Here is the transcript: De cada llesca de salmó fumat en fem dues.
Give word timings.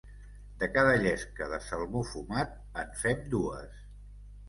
De 0.63 0.69
cada 0.77 0.95
llesca 1.03 1.51
de 1.53 1.61
salmó 1.67 2.03
fumat 2.15 2.59
en 2.85 3.01
fem 3.07 3.25
dues. 3.39 3.89